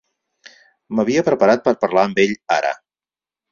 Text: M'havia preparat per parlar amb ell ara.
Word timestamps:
M'havia 1.01 1.25
preparat 1.29 1.63
per 1.69 1.75
parlar 1.85 2.07
amb 2.09 2.25
ell 2.27 2.35
ara. 2.59 2.75